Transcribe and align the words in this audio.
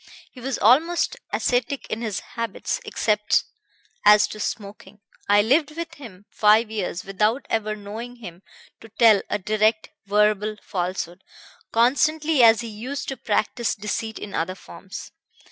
He 0.31 0.41
was 0.41 0.57
almost 0.57 1.15
ascetic 1.31 1.85
in 1.91 2.01
his 2.01 2.21
habits, 2.31 2.81
except 2.85 3.43
as 4.03 4.25
to 4.29 4.39
smoking. 4.39 4.99
I 5.29 5.43
lived 5.43 5.75
with 5.75 5.93
him 5.93 6.25
five 6.31 6.71
years 6.71 7.03
without 7.05 7.45
ever 7.51 7.75
knowing 7.75 8.15
him 8.15 8.41
to 8.79 8.89
tell 8.89 9.21
a 9.29 9.37
direct 9.37 9.91
verbal 10.07 10.55
falsehood, 10.63 11.23
constantly 11.71 12.41
as 12.41 12.61
he 12.61 12.67
used 12.67 13.09
to 13.09 13.15
practise 13.17 13.75
deceit 13.75 14.17
in 14.17 14.33
other 14.33 14.55
forms. 14.55 15.11